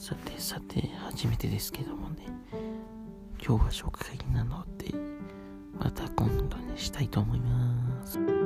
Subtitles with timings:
[0.00, 2.24] さてさて初めてですけどもね。
[3.38, 4.94] 今日は食会なので
[5.78, 8.39] また今度にしたいと思います。